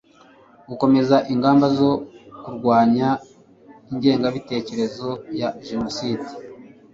gukomeza 0.69 1.15
ingamba 1.33 1.65
zo 1.77 1.91
kurwanya 2.41 3.09
ingengabitekerezo 3.91 5.09
ya 5.39 5.49
jenoside 5.67 6.29